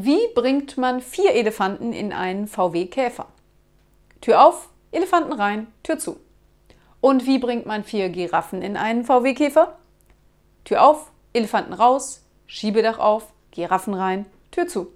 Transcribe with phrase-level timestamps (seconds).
[0.00, 3.26] Wie bringt man vier Elefanten in einen VW Käfer?
[4.20, 6.20] Tür auf, Elefanten rein, Tür zu.
[7.00, 9.76] Und wie bringt man vier Giraffen in einen VW Käfer?
[10.62, 14.92] Tür auf, Elefanten raus, Schiebedach auf, Giraffen rein, Tür zu.